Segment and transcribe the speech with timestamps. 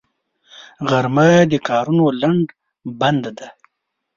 [0.89, 2.45] غرمه د کارونو لنډ
[2.99, 3.47] بند دی